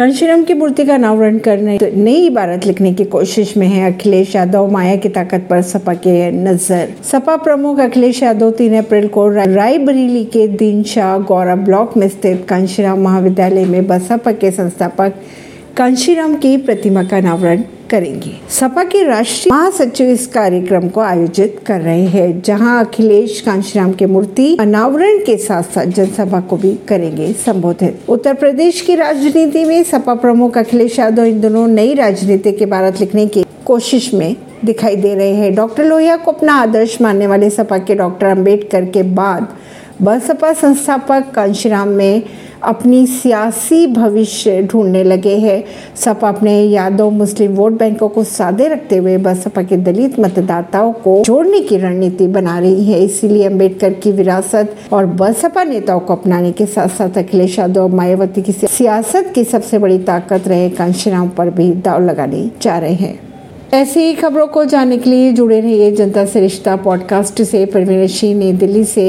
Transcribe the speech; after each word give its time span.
कंशीराम 0.00 0.42
की 0.44 0.54
मूर्ति 0.54 0.84
का 0.84 0.94
अनावरण 0.94 1.38
करने 1.38 1.76
तो 1.78 1.86
नई 1.94 2.26
इबारत 2.26 2.66
लिखने 2.66 2.92
की 2.94 3.04
कोशिश 3.04 3.56
में 3.56 3.66
है 3.66 3.92
अखिलेश 3.92 4.34
यादव, 4.36 4.70
माया 4.70 4.94
की 4.96 5.08
ताकत 5.08 5.46
पर 5.50 5.60
सपा 5.62 5.94
के 5.94 6.30
नज़र। 6.30 6.94
सपा 7.04 7.36
प्रमुख 7.36 7.80
अखिलेश 7.80 8.22
यादव 8.22 8.50
तीन 8.50 8.76
अप्रैल 8.78 9.08
को 9.08 9.28
रायबरेली 9.28 10.24
के 10.24 10.46
दिनशाह 10.48 11.18
गौरा 11.18 11.56
ब्लॉक 11.56 11.96
में 11.96 12.08
स्थित 12.08 12.46
कांशीराम 12.48 13.02
महाविद्यालय 13.02 13.64
में 13.64 13.86
बसपा 13.86 14.32
के 14.32 14.50
संस्थापक 14.50 15.20
कांशीराम 15.76 16.34
की 16.34 16.56
प्रतिमा 16.56 17.02
का 17.04 17.16
अनावरण 17.16 17.62
करेंगे। 17.90 18.30
सपा 18.50 18.84
के 18.84 19.02
राष्ट्रीय 19.04 19.54
महासचिव 19.54 20.08
इस 20.08 20.26
कार्यक्रम 20.26 20.88
को 20.88 21.00
आयोजित 21.00 21.60
कर 21.66 21.80
रहे 21.80 22.04
हैं, 22.04 22.42
जहाँ 22.42 22.84
अखिलेश 22.84 23.40
कांशीराम 23.40 23.92
की 23.92 24.06
मूर्ति 24.06 24.56
अनावरण 24.60 25.18
के 25.18 25.36
साथ 25.36 25.62
साथ 25.62 25.86
जनसभा 25.86 26.40
को 26.40 26.56
भी 26.56 26.74
करेंगे 26.88 27.32
संबोधित। 27.46 28.08
उत्तर 28.08 28.34
प्रदेश 28.34 28.80
की 28.80 28.94
राजनीति 28.94 29.64
में 29.64 29.82
सपा 29.84 30.14
प्रमुख 30.14 30.58
अखिलेश 30.58 30.98
यादव 30.98 31.24
इन 31.24 31.40
दोनों 31.40 31.66
नई 31.68 31.94
राजनीति 31.94 32.52
के 32.52 32.66
भारत 32.66 33.00
लिखने 33.00 33.26
की 33.26 33.44
कोशिश 33.66 34.12
में 34.14 34.36
दिखाई 34.64 34.96
दे 34.96 35.14
रहे 35.14 35.34
हैं। 35.34 35.54
डॉक्टर 35.54 35.84
लोहिया 35.84 36.16
को 36.16 36.32
अपना 36.32 36.54
आदर्श 36.54 37.00
मानने 37.00 37.26
वाले 37.26 37.50
सपा 37.50 37.78
के 37.78 37.94
डॉक्टर 37.94 38.26
अंबेडकर 38.26 38.84
के 38.84 39.02
बाद 39.02 39.48
बसपा 40.02 40.52
संस्थापक 40.52 41.30
कांशीराम 41.34 41.88
में 41.88 42.22
अपनी 42.62 43.06
सियासी 43.06 43.86
भविष्य 43.86 44.62
ढूँढने 44.62 45.04
लगे 45.04 45.36
हैं। 45.36 45.64
सपा 45.96 46.28
अपने 46.28 46.62
यादव 46.62 47.10
मुस्लिम 47.10 47.54
वोट 47.54 47.72
बैंकों 47.72 48.08
को 48.08 48.24
सादे 48.24 48.68
रखते 48.68 48.96
हुए 48.96 49.16
बसपा 49.18 49.62
के 49.62 49.76
दलित 49.76 50.20
मतदाताओं 50.20 50.92
को 50.92 51.22
जोड़ने 51.24 51.60
की 51.60 51.76
रणनीति 51.76 52.26
बना 52.26 52.58
रही 52.58 52.84
है। 52.84 53.00
इसीलिए 53.04 53.44
अंबेडकर 53.44 53.92
की 53.92 54.12
विरासत 54.12 54.74
और 54.92 55.06
बसपा 55.06 55.64
नेताओं 55.64 56.00
को 56.00 56.12
अपनाने 56.12 56.52
के 56.52 56.66
साथ 56.66 56.88
साथ 56.88 57.18
अखिलेश 57.18 57.58
यादव 57.58 57.88
मायावती 57.88 58.42
की 58.42 58.52
सियासत 58.52 59.32
की 59.34 59.44
सबसे 59.44 59.78
बड़ी 59.78 59.98
ताकत 59.98 60.48
रहे 60.48 60.70
कांशीराम 60.70 61.28
पर 61.28 61.50
भी 61.50 61.72
दाव 61.72 62.04
लगाने 62.04 62.50
जा 62.62 62.78
रहे 62.78 62.94
हैं। 62.94 63.18
ऐसी 63.74 64.00
ही 64.00 64.14
खबरों 64.14 64.46
को 64.46 64.64
जानने 64.64 64.96
के 64.98 65.10
लिए 65.10 65.32
जुड़े 65.32 65.60
रहिए 65.60 65.90
जनता 65.92 66.24
से 66.24 66.40
रिश्ता 66.40 66.76
पॉडकास्ट 66.76 67.42
से। 67.42 67.64
परवीन 67.66 68.06
सिंह 68.06 68.38
नई 68.38 68.52
दिल्ली 68.52 68.84
से। 68.84 69.04